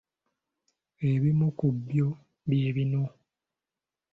[1.11, 2.07] Ebimu ku byo
[2.47, 3.03] bye bino: